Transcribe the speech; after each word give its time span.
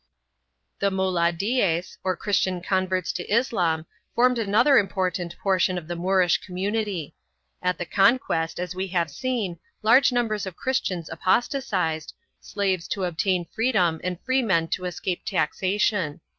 2 0.79 0.87
The 0.87 0.89
Muladies, 0.95 1.99
or 2.03 2.17
Christian 2.17 2.59
converts 2.59 3.11
to 3.11 3.27
Islam, 3.31 3.85
formed 4.15 4.39
another 4.39 4.79
important 4.79 5.37
portion 5.37 5.77
of 5.77 5.87
the 5.87 5.95
Moorish 5.95 6.39
community. 6.39 7.13
At 7.61 7.77
the 7.77 7.85
con 7.85 8.17
quest, 8.17 8.59
as 8.59 8.73
we 8.73 8.87
have 8.87 9.11
seen, 9.11 9.59
large 9.83 10.11
numbers 10.11 10.47
of 10.47 10.55
Christians 10.55 11.07
aposta 11.07 11.59
tized, 11.61 12.13
slaves 12.39 12.87
to 12.87 13.03
obtain 13.03 13.45
freedom 13.45 14.01
and 14.03 14.19
freemen 14.21 14.69
to 14.69 14.85
escape 14.85 15.23
taxation. 15.23 16.19